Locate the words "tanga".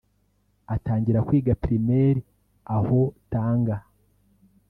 3.31-3.75